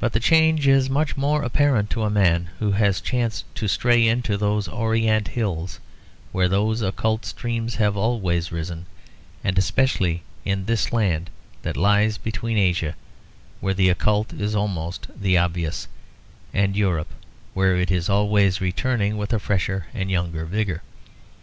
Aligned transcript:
But 0.00 0.12
the 0.12 0.20
change 0.20 0.68
is 0.68 0.90
much 0.90 1.16
more 1.16 1.42
apparent 1.44 1.88
to 1.96 2.02
a 2.02 2.10
man 2.10 2.50
who 2.58 2.72
has 2.72 3.00
chanced 3.00 3.46
to 3.54 3.66
stray 3.68 4.06
into 4.06 4.36
those 4.36 4.68
orient 4.68 5.28
hills 5.28 5.80
where 6.30 6.46
those 6.46 6.82
occult 6.82 7.24
streams 7.24 7.76
have 7.76 7.96
always 7.96 8.52
risen, 8.52 8.84
and 9.42 9.56
especially 9.56 10.20
in 10.44 10.66
this 10.66 10.92
land 10.92 11.30
that 11.62 11.74
lies 11.74 12.18
between 12.18 12.58
Asia, 12.58 12.96
where 13.60 13.72
the 13.72 13.88
occult 13.88 14.34
is 14.34 14.54
almost 14.54 15.06
the 15.18 15.38
obvious, 15.38 15.88
and 16.52 16.76
Europe, 16.76 17.08
where 17.54 17.76
it 17.78 17.90
is 17.90 18.10
always 18.10 18.60
returning 18.60 19.16
with 19.16 19.32
a 19.32 19.38
fresher 19.38 19.86
and 19.94 20.10
younger 20.10 20.44
vigour. 20.44 20.82